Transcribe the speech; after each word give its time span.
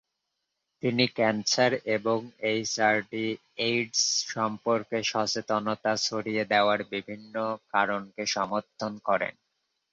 তিনি 0.83 1.05
ক্যান্সার 1.17 1.71
এবং 1.95 2.19
এইচআইভি/এইডস 2.49 4.01
সম্পর্কে 4.27 4.97
সচেতনতা 5.03 5.93
ছড়িয়ে 6.05 6.43
দেওয়ার 6.51 6.79
বিভিন্ন 6.93 7.35
কারণকে 7.73 8.23
সমর্থন 8.35 8.91
করেন। 9.07 9.33